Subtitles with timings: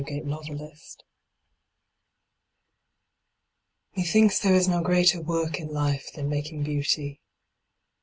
[0.03, 0.71] BEAUTY MAKING
[3.95, 7.21] Methinks there is no greater work in life Than making beauty.